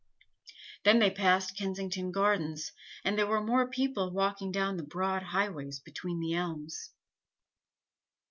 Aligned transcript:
Then 0.83 0.97
they 0.97 1.11
passed 1.11 1.55
Kensington 1.55 2.11
Gardens, 2.11 2.71
and 3.05 3.15
there 3.15 3.27
were 3.27 3.39
more 3.43 3.69
people 3.69 4.09
walking 4.11 4.51
down 4.51 4.77
the 4.77 4.81
broad 4.83 5.21
highways 5.21 5.79
between 5.79 6.19
the 6.19 6.33
elms. 6.33 6.89